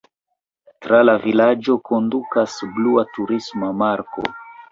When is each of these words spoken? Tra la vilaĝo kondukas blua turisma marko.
Tra 0.85 1.01
la 1.09 1.13
vilaĝo 1.25 1.75
kondukas 1.91 2.57
blua 2.79 3.05
turisma 3.19 3.73
marko. 3.85 4.27